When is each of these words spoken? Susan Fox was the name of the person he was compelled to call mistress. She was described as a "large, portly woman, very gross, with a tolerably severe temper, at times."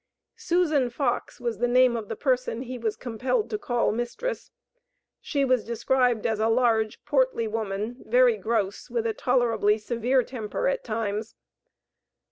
Susan 0.37 0.89
Fox 0.89 1.39
was 1.39 1.59
the 1.59 1.67
name 1.67 1.95
of 1.95 2.09
the 2.09 2.15
person 2.15 2.63
he 2.63 2.75
was 2.79 2.95
compelled 2.95 3.51
to 3.51 3.59
call 3.59 3.91
mistress. 3.91 4.49
She 5.21 5.45
was 5.45 5.63
described 5.63 6.25
as 6.25 6.39
a 6.39 6.47
"large, 6.49 7.05
portly 7.05 7.47
woman, 7.47 7.97
very 8.07 8.35
gross, 8.37 8.89
with 8.89 9.05
a 9.05 9.13
tolerably 9.13 9.77
severe 9.77 10.23
temper, 10.23 10.67
at 10.67 10.83
times." 10.83 11.35